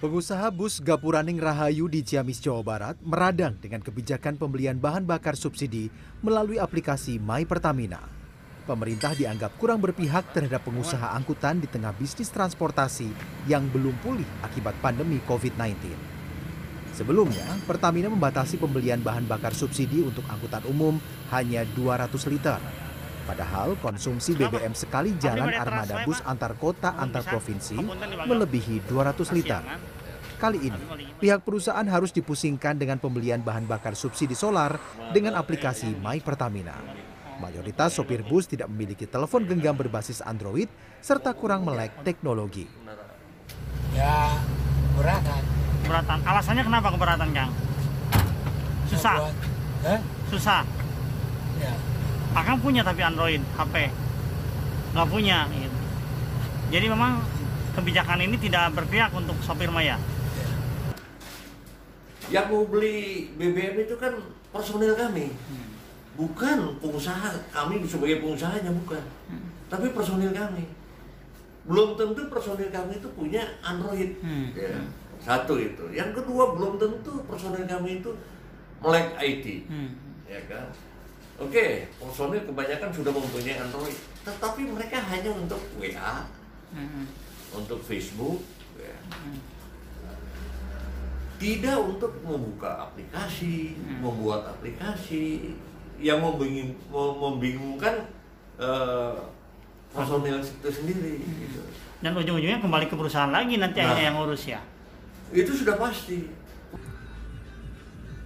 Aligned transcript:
Pengusaha 0.00 0.48
bus 0.48 0.80
Gapuraning 0.80 1.36
Rahayu 1.36 1.84
di 1.84 2.00
Ciamis, 2.00 2.40
Jawa 2.40 2.64
Barat 2.64 2.96
meradang 3.04 3.60
dengan 3.60 3.84
kebijakan 3.84 4.40
pembelian 4.40 4.80
bahan 4.80 5.04
bakar 5.04 5.36
subsidi 5.36 5.92
melalui 6.24 6.56
aplikasi 6.56 7.20
My 7.20 7.44
Pertamina. 7.44 8.00
Pemerintah 8.64 9.12
dianggap 9.12 9.60
kurang 9.60 9.76
berpihak 9.84 10.32
terhadap 10.32 10.64
pengusaha 10.64 11.12
angkutan 11.12 11.60
di 11.60 11.68
tengah 11.68 11.92
bisnis 12.00 12.32
transportasi 12.32 13.12
yang 13.44 13.68
belum 13.68 13.92
pulih 14.00 14.24
akibat 14.40 14.72
pandemi 14.80 15.20
COVID-19. 15.28 15.76
Sebelumnya, 16.96 17.44
Pertamina 17.68 18.08
membatasi 18.08 18.56
pembelian 18.56 19.04
bahan 19.04 19.28
bakar 19.28 19.52
subsidi 19.52 20.00
untuk 20.00 20.24
angkutan 20.32 20.64
umum 20.64 20.96
hanya 21.28 21.68
200 21.76 22.08
liter. 22.32 22.56
Padahal 23.30 23.78
konsumsi 23.78 24.34
BBM 24.34 24.74
sekali 24.74 25.14
jalan 25.20 25.54
armada 25.54 26.02
bus 26.02 26.18
antar 26.26 26.58
kota 26.58 26.98
antar 26.98 27.22
provinsi 27.22 27.78
melebihi 28.26 28.90
200 28.90 29.36
liter. 29.36 29.62
Kali 30.40 30.72
ini, 30.72 30.80
pihak 31.20 31.44
perusahaan 31.44 31.84
harus 31.84 32.08
dipusingkan 32.10 32.80
dengan 32.80 32.96
pembelian 32.96 33.44
bahan 33.44 33.68
bakar 33.68 33.92
subsidi 33.92 34.32
solar 34.32 34.80
dengan 35.12 35.36
aplikasi 35.36 35.92
My 36.00 36.16
Pertamina. 36.16 36.80
Mayoritas 37.36 37.92
sopir 37.92 38.24
bus 38.24 38.48
tidak 38.48 38.72
memiliki 38.72 39.04
telepon 39.04 39.44
genggam 39.44 39.76
berbasis 39.76 40.24
Android 40.24 40.72
serta 41.00 41.36
kurang 41.36 41.68
melek 41.68 41.92
teknologi. 42.00 42.64
Ya, 43.92 44.32
keberatan. 44.96 45.42
keberatan 45.80 46.18
alasannya 46.22 46.62
kenapa 46.62 46.88
keberatan 46.88 47.28
kang 47.34 47.50
susah 48.86 49.16
Buat- 49.18 49.38
Hah? 49.82 50.00
susah 50.30 50.62
Ya. 51.58 51.74
akang 52.32 52.62
punya 52.62 52.80
tapi 52.80 53.02
Android 53.02 53.42
HP 53.58 53.90
nggak 54.94 55.08
punya 55.10 55.50
gitu. 55.50 55.78
jadi 56.70 56.86
memang 56.88 57.18
kebijakan 57.74 58.22
ini 58.22 58.38
tidak 58.38 58.70
berpihak 58.72 59.10
untuk 59.10 59.34
sopir 59.42 59.66
maya 59.68 59.98
Yang 62.30 62.46
mau 62.48 62.64
beli 62.64 63.26
BBM 63.34 63.84
itu 63.84 63.94
kan 63.98 64.14
personil 64.50 64.94
kami, 64.94 65.34
bukan 66.14 66.78
pengusaha. 66.78 67.34
Kami 67.50 67.82
sebagai 67.84 68.22
pengusahanya 68.22 68.70
bukan, 68.70 69.02
tapi 69.66 69.90
personil 69.90 70.30
kami. 70.30 70.64
Belum 71.66 71.94
tentu 71.94 72.24
personil 72.26 72.70
kami 72.70 72.96
itu 72.96 73.08
punya 73.12 73.42
Android. 73.60 74.16
Hmm. 74.22 74.48
Ya, 74.56 74.80
Satu 75.20 75.60
itu. 75.60 75.84
Yang 75.92 76.22
kedua 76.22 76.56
belum 76.56 76.80
tentu 76.80 77.20
personil 77.28 77.68
kami 77.68 78.00
itu 78.00 78.10
melek 78.80 79.12
IT. 79.20 79.68
Hmm. 79.68 79.92
Ya 80.24 80.40
kan? 80.48 80.72
Oke, 81.36 81.84
personil 81.96 82.40
kebanyakan 82.46 82.88
sudah 82.88 83.12
mempunyai 83.12 83.60
Android, 83.60 83.96
tetapi 84.22 84.62
mereka 84.70 84.96
hanya 85.02 85.30
untuk 85.32 85.60
WA, 85.76 86.24
Hmm. 86.70 87.04
untuk 87.50 87.82
Facebook, 87.82 88.38
ya. 88.78 88.94
Tidak 91.40 91.80
untuk 91.80 92.12
membuka 92.20 92.84
aplikasi, 92.84 93.72
membuat 93.96 94.44
aplikasi 94.46 95.56
yang 95.96 96.20
membingung, 96.20 96.76
mem- 96.86 97.16
membingungkan 97.18 98.04
eh, 98.56 99.16
personil 99.90 100.38
itu 100.38 100.68
sendiri. 100.70 101.16
gitu. 101.18 101.60
dan 102.00 102.12
ujung-ujungnya 102.14 102.60
kembali 102.60 102.86
ke 102.86 102.94
perusahaan 102.94 103.28
lagi 103.28 103.56
nanti 103.56 103.76
Nah. 103.78 103.92
yang 103.94 104.16
ngurus 104.16 104.44
ya 104.46 104.60
Itu 105.30 105.52
sudah 105.54 105.76
pasti. 105.76 106.24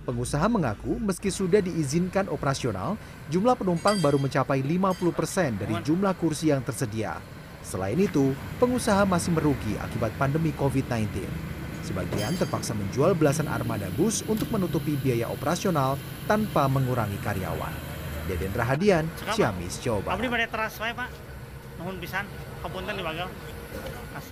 Pengusaha 0.00 0.46
mengaku 0.46 0.98
meski 0.98 1.30
sudah 1.30 1.60
diizinkan 1.60 2.26
operasional, 2.26 2.98
jumlah 3.28 3.54
penumpang 3.54 3.98
baru 3.98 4.16
mencapai 4.16 4.58
50% 4.60 5.54
dari 5.56 5.78
jumlah 5.78 6.10
kursi 6.14 6.50
yang 6.50 6.58
tersedia. 6.60 7.20
Selain 7.62 7.94
itu, 7.94 8.32
pengusaha 8.56 9.04
masih 9.04 9.30
merugi 9.30 9.78
akibat 9.78 10.10
pandemi 10.14 10.50
COVID-19. 10.52 11.22
Sebagian 11.80 12.36
terpaksa 12.36 12.76
menjual 12.76 13.16
belasan 13.16 13.48
armada 13.48 13.88
bus 13.96 14.20
untuk 14.28 14.52
menutupi 14.52 15.00
biaya 15.00 15.32
operasional 15.32 15.96
tanpa 16.28 16.68
mengurangi 16.68 17.16
karyawan. 17.24 17.72
Deden 18.28 18.54
Rahadian, 18.54 19.10
Ciamis, 19.34 19.80
Jawa 19.82 20.14
Abdi 20.14 20.28
Barat. 20.28 20.30
pada 20.30 20.46
teras 20.46 20.74
wae 20.78 20.92
pak. 20.94 21.08
Nuhun 21.80 21.96
pisan. 21.98 22.28
Kapunten 22.60 22.94
di 22.94 23.02
bagal 23.02 23.26